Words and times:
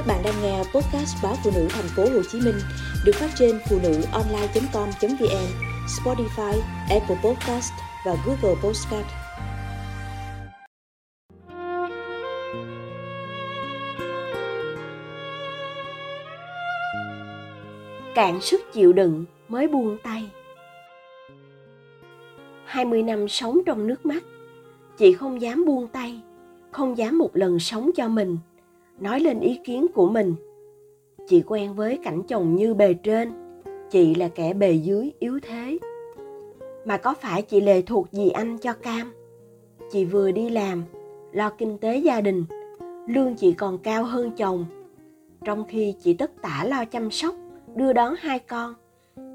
Các 0.00 0.06
bạn 0.06 0.22
đang 0.24 0.42
nghe 0.42 0.58
podcast 0.58 1.22
báo 1.22 1.34
phụ 1.44 1.50
nữ 1.54 1.66
thành 1.70 1.88
phố 1.96 2.02
Hồ 2.02 2.22
Chí 2.32 2.40
Minh 2.40 2.54
được 3.04 3.12
phát 3.14 3.30
trên 3.38 3.60
phụ 3.70 3.78
nữ 3.82 4.02
online.com.vn, 4.12 5.46
Spotify, 5.86 6.60
Apple 6.90 7.16
Podcast 7.24 7.72
và 8.06 8.16
Google 8.26 8.60
Podcast. 8.62 9.06
Cạn 18.14 18.40
sức 18.40 18.60
chịu 18.72 18.92
đựng 18.92 19.24
mới 19.48 19.68
buông 19.68 19.98
tay. 20.02 20.30
20 22.64 23.02
năm 23.02 23.28
sống 23.28 23.58
trong 23.66 23.86
nước 23.86 24.06
mắt, 24.06 24.24
chị 24.98 25.12
không 25.12 25.40
dám 25.40 25.64
buông 25.66 25.88
tay, 25.88 26.20
không 26.70 26.98
dám 26.98 27.18
một 27.18 27.30
lần 27.36 27.58
sống 27.58 27.90
cho 27.96 28.08
mình– 28.08 28.38
nói 29.00 29.20
lên 29.20 29.40
ý 29.40 29.60
kiến 29.64 29.86
của 29.94 30.08
mình. 30.08 30.34
Chị 31.28 31.42
quen 31.46 31.74
với 31.74 31.98
cảnh 32.02 32.22
chồng 32.22 32.54
như 32.54 32.74
bề 32.74 32.94
trên, 32.94 33.32
chị 33.90 34.14
là 34.14 34.28
kẻ 34.28 34.54
bề 34.54 34.72
dưới 34.72 35.12
yếu 35.18 35.38
thế. 35.42 35.78
Mà 36.84 36.96
có 36.96 37.14
phải 37.20 37.42
chị 37.42 37.60
lệ 37.60 37.82
thuộc 37.82 38.12
gì 38.12 38.30
anh 38.30 38.58
cho 38.58 38.72
cam? 38.72 39.12
Chị 39.92 40.04
vừa 40.04 40.30
đi 40.30 40.50
làm, 40.50 40.84
lo 41.32 41.50
kinh 41.50 41.78
tế 41.78 41.96
gia 41.96 42.20
đình, 42.20 42.44
lương 43.08 43.34
chị 43.34 43.52
còn 43.52 43.78
cao 43.78 44.04
hơn 44.04 44.30
chồng. 44.36 44.66
Trong 45.44 45.64
khi 45.68 45.94
chị 46.02 46.14
tất 46.14 46.30
tả 46.42 46.64
lo 46.68 46.84
chăm 46.84 47.10
sóc, 47.10 47.34
đưa 47.74 47.92
đón 47.92 48.14
hai 48.18 48.38
con, 48.38 48.74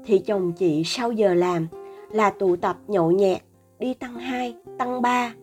thì 0.04 0.18
chồng 0.18 0.52
chị 0.52 0.82
sau 0.84 1.12
giờ 1.12 1.34
làm 1.34 1.66
là 2.10 2.30
tụ 2.30 2.56
tập 2.56 2.76
nhậu 2.88 3.10
nhẹt, 3.10 3.42
đi 3.78 3.94
tăng 3.94 4.14
hai, 4.14 4.56
tăng 4.78 5.02
ba. 5.02 5.34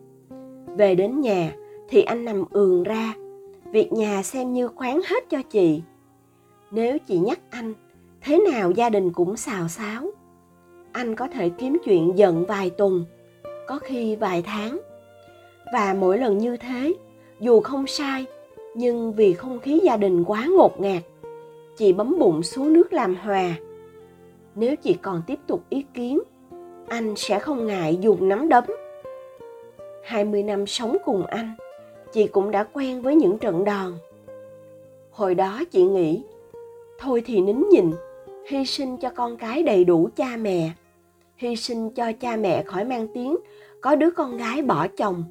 Về 0.76 0.94
đến 0.94 1.20
nhà 1.20 1.56
thì 1.88 2.02
anh 2.02 2.24
nằm 2.24 2.44
ườn 2.50 2.82
ra 2.82 3.14
việc 3.74 3.92
nhà 3.92 4.22
xem 4.22 4.52
như 4.52 4.68
khoán 4.68 5.00
hết 5.08 5.30
cho 5.30 5.42
chị. 5.42 5.82
Nếu 6.70 6.98
chị 6.98 7.18
nhắc 7.18 7.40
anh, 7.50 7.74
thế 8.20 8.44
nào 8.52 8.70
gia 8.70 8.90
đình 8.90 9.12
cũng 9.12 9.36
xào 9.36 9.68
xáo. 9.68 10.10
Anh 10.92 11.14
có 11.14 11.28
thể 11.28 11.48
kiếm 11.48 11.78
chuyện 11.84 12.12
giận 12.16 12.44
vài 12.48 12.70
tuần, 12.70 13.04
có 13.66 13.78
khi 13.78 14.16
vài 14.16 14.42
tháng. 14.46 14.78
Và 15.72 15.94
mỗi 16.00 16.18
lần 16.18 16.38
như 16.38 16.56
thế, 16.56 16.94
dù 17.40 17.60
không 17.60 17.86
sai, 17.86 18.24
nhưng 18.74 19.12
vì 19.12 19.34
không 19.34 19.60
khí 19.60 19.80
gia 19.84 19.96
đình 19.96 20.24
quá 20.24 20.46
ngột 20.56 20.80
ngạt, 20.80 21.02
chị 21.76 21.92
bấm 21.92 22.18
bụng 22.18 22.42
xuống 22.42 22.72
nước 22.72 22.92
làm 22.92 23.14
hòa. 23.14 23.54
Nếu 24.54 24.76
chị 24.76 24.96
còn 25.02 25.22
tiếp 25.26 25.38
tục 25.46 25.64
ý 25.68 25.84
kiến, 25.94 26.20
anh 26.88 27.14
sẽ 27.16 27.38
không 27.38 27.66
ngại 27.66 27.98
dùng 28.00 28.28
nắm 28.28 28.48
đấm. 28.48 28.64
20 30.04 30.42
năm 30.42 30.66
sống 30.66 30.96
cùng 31.04 31.26
anh 31.26 31.54
chị 32.14 32.26
cũng 32.26 32.50
đã 32.50 32.64
quen 32.72 33.02
với 33.02 33.16
những 33.16 33.38
trận 33.38 33.64
đòn. 33.64 33.92
Hồi 35.10 35.34
đó 35.34 35.64
chị 35.70 35.84
nghĩ, 35.84 36.22
thôi 36.98 37.22
thì 37.26 37.40
nín 37.40 37.64
nhịn, 37.70 37.90
hy 38.48 38.64
sinh 38.64 38.96
cho 38.96 39.10
con 39.10 39.36
cái 39.36 39.62
đầy 39.62 39.84
đủ 39.84 40.08
cha 40.16 40.36
mẹ, 40.36 40.70
hy 41.36 41.56
sinh 41.56 41.90
cho 41.90 42.12
cha 42.12 42.36
mẹ 42.36 42.62
khỏi 42.62 42.84
mang 42.84 43.08
tiếng, 43.14 43.36
có 43.80 43.96
đứa 43.96 44.10
con 44.10 44.36
gái 44.36 44.62
bỏ 44.62 44.86
chồng. 44.88 45.24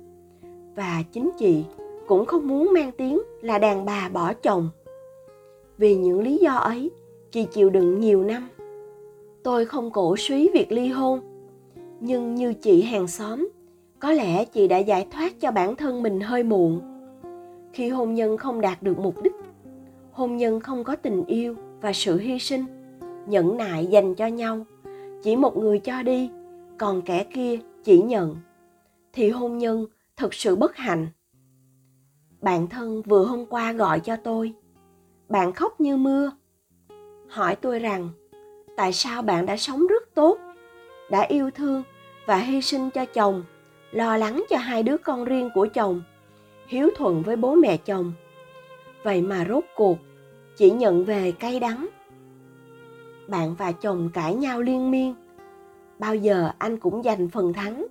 Và 0.76 1.04
chính 1.12 1.32
chị 1.40 1.64
cũng 2.08 2.26
không 2.26 2.48
muốn 2.48 2.74
mang 2.74 2.92
tiếng 2.92 3.20
là 3.42 3.58
đàn 3.58 3.86
bà 3.86 4.10
bỏ 4.14 4.34
chồng. 4.34 4.70
Vì 5.78 5.96
những 5.96 6.22
lý 6.22 6.38
do 6.38 6.54
ấy, 6.54 6.92
chị 7.32 7.46
chịu 7.52 7.70
đựng 7.70 8.00
nhiều 8.00 8.24
năm. 8.24 8.50
Tôi 9.44 9.66
không 9.66 9.92
cổ 9.92 10.18
suý 10.18 10.50
việc 10.54 10.72
ly 10.72 10.88
hôn, 10.88 11.20
nhưng 12.00 12.36
như 12.36 12.54
chị 12.54 12.82
hàng 12.82 13.08
xóm 13.08 13.48
có 14.04 14.12
lẽ 14.12 14.46
chị 14.46 14.68
đã 14.68 14.78
giải 14.78 15.08
thoát 15.12 15.40
cho 15.40 15.52
bản 15.52 15.76
thân 15.76 16.04
mình 16.04 16.20
hơi 16.20 16.44
muộn. 16.44 16.82
Khi 17.74 17.90
hôn 17.90 18.14
nhân 18.14 18.38
không 18.38 18.62
đạt 18.62 18.84
được 18.84 19.00
mục 19.00 19.24
đích, 19.24 19.34
hôn 20.12 20.38
nhân 20.38 20.60
không 20.60 20.84
có 20.84 20.96
tình 20.96 21.26
yêu 21.26 21.56
và 21.82 21.94
sự 21.94 22.18
hy 22.18 22.40
sinh, 22.40 22.66
nhẫn 23.28 23.58
nại 23.58 23.86
dành 23.86 24.16
cho 24.16 24.28
nhau, 24.28 24.66
chỉ 25.24 25.36
một 25.36 25.58
người 25.58 25.80
cho 25.80 26.04
đi, 26.04 26.30
còn 26.78 27.02
kẻ 27.02 27.24
kia 27.24 27.60
chỉ 27.84 28.02
nhận, 28.02 28.36
thì 29.14 29.30
hôn 29.30 29.58
nhân 29.58 29.86
thực 30.18 30.34
sự 30.34 30.56
bất 30.56 30.76
hạnh. 30.76 31.08
Bạn 32.42 32.68
thân 32.68 33.02
vừa 33.02 33.26
hôm 33.26 33.46
qua 33.46 33.72
gọi 33.72 34.00
cho 34.00 34.16
tôi, 34.16 34.54
bạn 35.30 35.54
khóc 35.54 35.82
như 35.82 35.98
mưa. 35.98 36.32
Hỏi 37.30 37.56
tôi 37.56 37.80
rằng, 37.80 38.10
tại 38.78 38.94
sao 38.94 39.22
bạn 39.22 39.46
đã 39.46 39.58
sống 39.58 39.88
rất 39.88 40.04
tốt, 40.16 40.38
đã 41.12 41.22
yêu 41.22 41.52
thương 41.52 41.84
và 42.26 42.38
hy 42.38 42.62
sinh 42.62 42.90
cho 42.90 43.06
chồng 43.06 43.44
lo 43.94 44.18
lắng 44.18 44.44
cho 44.50 44.58
hai 44.58 44.84
đứa 44.84 44.98
con 44.98 45.26
riêng 45.26 45.50
của 45.54 45.68
chồng, 45.74 46.02
hiếu 46.68 46.90
thuận 46.96 47.22
với 47.22 47.36
bố 47.36 47.56
mẹ 47.56 47.78
chồng. 47.78 48.14
Vậy 49.04 49.22
mà 49.22 49.46
rốt 49.50 49.64
cuộc, 49.76 49.98
chỉ 50.58 50.72
nhận 50.72 51.06
về 51.06 51.32
cay 51.32 51.60
đắng. 51.60 51.88
Bạn 53.28 53.56
và 53.58 53.72
chồng 53.72 54.10
cãi 54.14 54.36
nhau 54.36 54.62
liên 54.62 54.92
miên. 54.92 55.16
Bao 56.00 56.16
giờ 56.16 56.52
anh 56.58 56.78
cũng 56.78 57.04
giành 57.04 57.30
phần 57.30 57.54
thắng. 57.54 57.86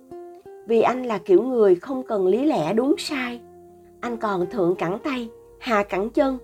Vì 0.67 0.81
anh 0.81 1.03
là 1.03 1.17
kiểu 1.17 1.43
người 1.43 1.75
không 1.75 2.03
cần 2.03 2.27
lý 2.27 2.45
lẽ 2.45 2.73
đúng 2.73 2.95
sai. 2.97 3.41
Anh 3.99 4.17
còn 4.17 4.49
thượng 4.51 4.75
cẳng 4.75 4.99
tay, 5.03 5.29
hạ 5.59 5.83
cẳng 5.83 6.09
chân. 6.09 6.37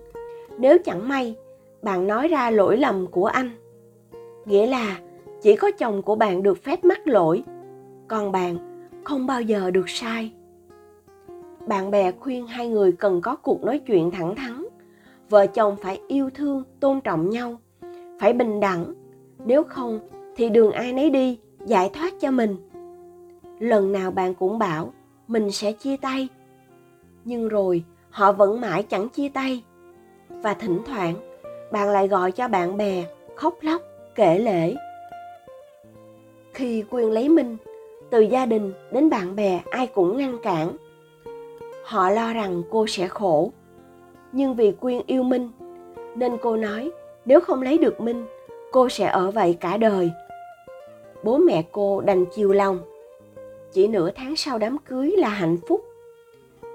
Nếu 0.58 0.78
chẳng 0.78 1.08
may, 1.08 1.34
bạn 1.82 2.06
nói 2.06 2.28
ra 2.28 2.50
lỗi 2.50 2.76
lầm 2.76 3.06
của 3.06 3.26
anh. 3.26 3.50
Nghĩa 4.44 4.66
là 4.66 4.98
chỉ 5.42 5.56
có 5.56 5.70
chồng 5.70 6.02
của 6.02 6.14
bạn 6.14 6.42
được 6.42 6.62
phép 6.62 6.84
mắc 6.84 7.06
lỗi. 7.06 7.42
Còn 8.08 8.32
bạn 8.32 8.69
không 9.04 9.26
bao 9.26 9.42
giờ 9.42 9.70
được 9.70 9.88
sai. 9.88 10.32
Bạn 11.66 11.90
bè 11.90 12.12
khuyên 12.12 12.46
hai 12.46 12.68
người 12.68 12.92
cần 12.92 13.20
có 13.20 13.36
cuộc 13.36 13.64
nói 13.64 13.78
chuyện 13.78 14.10
thẳng 14.10 14.36
thắn. 14.36 14.64
Vợ 15.28 15.46
chồng 15.46 15.76
phải 15.82 16.00
yêu 16.08 16.30
thương, 16.34 16.64
tôn 16.80 17.00
trọng 17.00 17.30
nhau, 17.30 17.56
phải 18.20 18.32
bình 18.32 18.60
đẳng. 18.60 18.94
Nếu 19.44 19.64
không, 19.64 20.00
thì 20.36 20.50
đường 20.50 20.72
ai 20.72 20.92
nấy 20.92 21.10
đi, 21.10 21.38
giải 21.66 21.90
thoát 21.92 22.14
cho 22.20 22.30
mình. 22.30 22.56
Lần 23.58 23.92
nào 23.92 24.10
bạn 24.10 24.34
cũng 24.34 24.58
bảo, 24.58 24.92
mình 25.28 25.50
sẽ 25.50 25.72
chia 25.72 25.96
tay. 25.96 26.28
Nhưng 27.24 27.48
rồi, 27.48 27.84
họ 28.10 28.32
vẫn 28.32 28.60
mãi 28.60 28.82
chẳng 28.82 29.08
chia 29.08 29.28
tay. 29.28 29.62
Và 30.28 30.54
thỉnh 30.54 30.78
thoảng, 30.86 31.14
bạn 31.72 31.88
lại 31.88 32.08
gọi 32.08 32.32
cho 32.32 32.48
bạn 32.48 32.76
bè, 32.76 33.04
khóc 33.34 33.54
lóc, 33.60 33.82
kể 34.14 34.38
lể. 34.38 34.74
Khi 36.52 36.84
quyền 36.90 37.10
lấy 37.10 37.28
minh 37.28 37.56
từ 38.10 38.20
gia 38.20 38.46
đình 38.46 38.72
đến 38.92 39.10
bạn 39.10 39.36
bè 39.36 39.62
ai 39.70 39.86
cũng 39.86 40.16
ngăn 40.16 40.38
cản. 40.42 40.76
Họ 41.84 42.10
lo 42.10 42.32
rằng 42.32 42.62
cô 42.70 42.86
sẽ 42.86 43.08
khổ. 43.08 43.52
Nhưng 44.32 44.54
vì 44.54 44.72
quyên 44.72 45.00
yêu 45.06 45.22
minh, 45.22 45.50
nên 46.16 46.36
cô 46.42 46.56
nói 46.56 46.90
nếu 47.24 47.40
không 47.40 47.62
lấy 47.62 47.78
được 47.78 48.00
minh, 48.00 48.26
cô 48.72 48.88
sẽ 48.88 49.06
ở 49.06 49.30
vậy 49.30 49.56
cả 49.60 49.76
đời. 49.76 50.10
Bố 51.22 51.36
mẹ 51.36 51.64
cô 51.72 52.00
đành 52.00 52.24
chiều 52.34 52.52
lòng. 52.52 52.78
Chỉ 53.72 53.86
nửa 53.88 54.10
tháng 54.10 54.36
sau 54.36 54.58
đám 54.58 54.78
cưới 54.78 55.14
là 55.18 55.28
hạnh 55.28 55.56
phúc. 55.68 55.84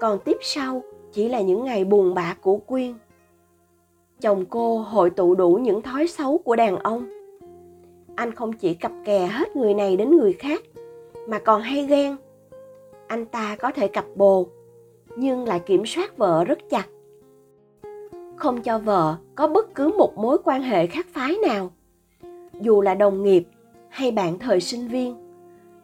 Còn 0.00 0.18
tiếp 0.18 0.36
sau 0.40 0.82
chỉ 1.12 1.28
là 1.28 1.40
những 1.40 1.64
ngày 1.64 1.84
buồn 1.84 2.14
bã 2.14 2.36
của 2.40 2.56
quyên. 2.56 2.94
Chồng 4.20 4.44
cô 4.50 4.78
hội 4.78 5.10
tụ 5.10 5.34
đủ 5.34 5.58
những 5.62 5.82
thói 5.82 6.06
xấu 6.06 6.38
của 6.38 6.56
đàn 6.56 6.76
ông. 6.76 7.06
Anh 8.16 8.34
không 8.34 8.52
chỉ 8.52 8.74
cặp 8.74 8.92
kè 9.04 9.26
hết 9.26 9.56
người 9.56 9.74
này 9.74 9.96
đến 9.96 10.16
người 10.16 10.32
khác 10.32 10.62
mà 11.26 11.38
còn 11.38 11.62
hay 11.62 11.86
ghen. 11.86 12.16
Anh 13.06 13.26
ta 13.26 13.56
có 13.56 13.72
thể 13.72 13.88
cặp 13.88 14.04
bồ, 14.14 14.46
nhưng 15.16 15.44
lại 15.44 15.60
kiểm 15.60 15.86
soát 15.86 16.16
vợ 16.16 16.44
rất 16.44 16.58
chặt. 16.70 16.88
Không 18.36 18.62
cho 18.62 18.78
vợ 18.78 19.16
có 19.34 19.48
bất 19.48 19.74
cứ 19.74 19.88
một 19.98 20.16
mối 20.16 20.38
quan 20.44 20.62
hệ 20.62 20.86
khác 20.86 21.06
phái 21.12 21.36
nào. 21.48 21.70
Dù 22.60 22.80
là 22.80 22.94
đồng 22.94 23.22
nghiệp 23.22 23.44
hay 23.88 24.10
bạn 24.10 24.38
thời 24.38 24.60
sinh 24.60 24.88
viên, 24.88 25.16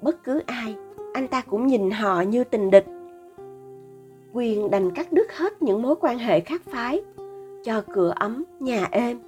bất 0.01 0.25
cứ 0.25 0.41
ai, 0.47 0.77
anh 1.15 1.29
ta 1.29 1.43
cũng 1.51 1.67
nhìn 1.67 1.91
họ 1.91 2.21
như 2.21 2.45
tình 2.45 2.71
địch. 2.71 2.87
Quyền 4.33 4.71
đành 4.71 4.91
cắt 4.91 5.13
đứt 5.13 5.33
hết 5.33 5.63
những 5.63 5.83
mối 5.83 5.95
quan 6.01 6.19
hệ 6.19 6.41
khác 6.41 6.63
phái, 6.65 7.03
cho 7.65 7.83
cửa 7.93 8.13
ấm 8.17 8.45
nhà 8.61 8.89
êm. 8.91 9.19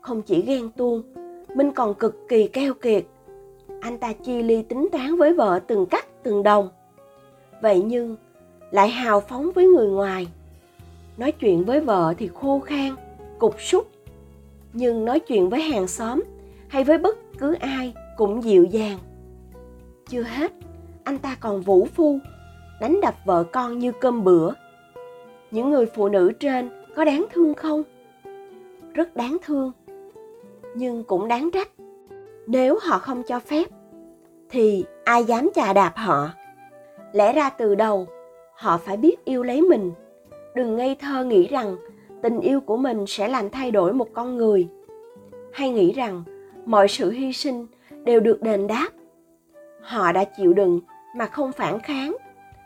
Không 0.00 0.22
chỉ 0.22 0.42
ghen 0.42 0.70
tuông, 0.76 1.02
minh 1.54 1.72
còn 1.72 1.94
cực 1.94 2.28
kỳ 2.28 2.48
keo 2.48 2.74
kiệt 2.74 3.04
anh 3.88 3.98
ta 3.98 4.12
chi 4.12 4.42
ly 4.42 4.62
tính 4.62 4.88
toán 4.92 5.16
với 5.16 5.34
vợ 5.34 5.60
từng 5.66 5.86
cắt, 5.86 6.06
từng 6.22 6.42
đồng. 6.42 6.68
Vậy 7.62 7.82
nhưng 7.82 8.16
lại 8.70 8.88
hào 8.88 9.20
phóng 9.20 9.50
với 9.54 9.66
người 9.66 9.88
ngoài. 9.88 10.28
Nói 11.16 11.32
chuyện 11.32 11.64
với 11.64 11.80
vợ 11.80 12.14
thì 12.18 12.30
khô 12.34 12.60
khan, 12.60 12.94
cục 13.38 13.60
súc. 13.60 13.88
Nhưng 14.72 15.04
nói 15.04 15.20
chuyện 15.20 15.50
với 15.50 15.60
hàng 15.60 15.88
xóm 15.88 16.22
hay 16.68 16.84
với 16.84 16.98
bất 16.98 17.18
cứ 17.38 17.54
ai 17.54 17.94
cũng 18.16 18.44
dịu 18.44 18.64
dàng. 18.64 18.98
Chưa 20.08 20.22
hết, 20.22 20.52
anh 21.04 21.18
ta 21.18 21.36
còn 21.40 21.60
vũ 21.60 21.86
phu, 21.94 22.18
đánh 22.80 23.00
đập 23.02 23.14
vợ 23.24 23.44
con 23.52 23.78
như 23.78 23.92
cơm 24.00 24.24
bữa. 24.24 24.52
Những 25.50 25.70
người 25.70 25.86
phụ 25.86 26.08
nữ 26.08 26.32
trên 26.40 26.70
có 26.94 27.04
đáng 27.04 27.26
thương 27.32 27.54
không? 27.54 27.82
Rất 28.94 29.16
đáng 29.16 29.36
thương, 29.44 29.72
nhưng 30.74 31.04
cũng 31.04 31.28
đáng 31.28 31.50
trách. 31.50 31.68
Nếu 32.46 32.78
họ 32.82 32.98
không 32.98 33.22
cho 33.22 33.40
phép 33.40 33.68
thì 34.50 34.84
ai 35.04 35.24
dám 35.24 35.50
chà 35.54 35.72
đạp 35.72 35.92
họ? 35.96 36.30
Lẽ 37.12 37.32
ra 37.32 37.50
từ 37.50 37.74
đầu, 37.74 38.06
họ 38.54 38.78
phải 38.78 38.96
biết 38.96 39.24
yêu 39.24 39.42
lấy 39.42 39.62
mình. 39.62 39.92
Đừng 40.54 40.76
ngây 40.76 40.96
thơ 41.00 41.24
nghĩ 41.24 41.46
rằng 41.46 41.76
tình 42.22 42.40
yêu 42.40 42.60
của 42.60 42.76
mình 42.76 43.06
sẽ 43.06 43.28
làm 43.28 43.50
thay 43.50 43.70
đổi 43.70 43.92
một 43.92 44.08
con 44.12 44.36
người. 44.36 44.68
Hay 45.52 45.70
nghĩ 45.70 45.92
rằng 45.92 46.22
mọi 46.66 46.88
sự 46.88 47.10
hy 47.10 47.32
sinh 47.32 47.66
đều 48.04 48.20
được 48.20 48.42
đền 48.42 48.66
đáp. 48.66 48.88
Họ 49.82 50.12
đã 50.12 50.24
chịu 50.24 50.52
đựng 50.52 50.80
mà 51.16 51.26
không 51.26 51.52
phản 51.52 51.80
kháng, 51.80 52.16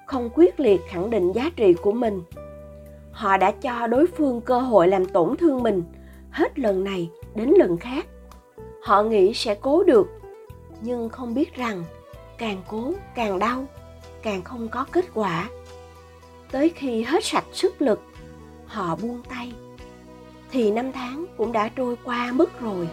không 0.07 0.31
quyết 0.35 0.61
liệt 0.61 0.81
khẳng 0.89 1.11
định 1.11 1.33
giá 1.33 1.51
trị 1.57 1.75
của 1.83 1.93
mình. 1.93 2.23
Họ 3.13 3.37
đã 3.37 3.51
cho 3.51 3.87
đối 3.87 4.07
phương 4.07 4.41
cơ 4.41 4.59
hội 4.59 4.89
làm 4.89 5.07
tổn 5.07 5.37
thương 5.37 5.63
mình 5.63 5.83
hết 6.31 6.59
lần 6.59 6.85
này 6.85 7.11
đến 7.35 7.51
lần 7.51 7.77
khác. 7.77 8.07
Họ 8.83 9.03
nghĩ 9.03 9.35
sẽ 9.35 9.55
cố 9.55 9.83
được 9.83 10.07
nhưng 10.83 11.09
không 11.09 11.35
biết 11.35 11.55
rằng 11.55 11.85
càng 12.39 12.63
cố, 12.69 12.93
càng 13.15 13.39
đau, 13.39 13.67
càng 14.23 14.43
không 14.43 14.69
có 14.69 14.87
kết 14.93 15.05
quả. 15.15 15.49
Tới 16.51 16.73
khi 16.77 17.03
hết 17.03 17.25
sạch 17.25 17.45
sức 17.53 17.83
lực, 17.83 18.01
họ 18.67 18.97
buông 18.97 19.23
tay. 19.29 19.53
Thì 20.51 20.71
năm 20.71 20.93
tháng 20.93 21.27
cũng 21.37 21.53
đã 21.53 21.69
trôi 21.69 21.97
qua 22.05 22.33
mất 22.33 22.61
rồi. 22.61 22.89